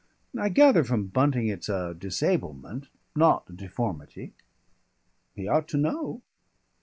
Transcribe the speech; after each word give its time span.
"I 0.35 0.49
gather 0.49 0.83
from 0.83 1.09
Bunting 1.09 1.45
it's 1.45 1.69
a 1.69 1.93
disablement 1.93 2.87
not 3.15 3.47
a 3.51 3.53
deformity." 3.53 4.33
"He 5.35 5.47
ought 5.47 5.67
to 5.67 5.77
know." 5.77 6.23